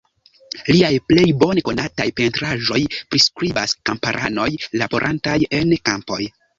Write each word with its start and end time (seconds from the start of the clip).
Liaj 0.69 0.89
plej 1.11 1.25
bone 1.43 1.65
konataj 1.67 2.09
pentraĵoj 2.21 2.81
priskribas 3.13 3.79
kamparanoj 3.91 4.51
laborantaj 4.83 5.41
en 5.63 5.81
kampoj. 5.89 6.25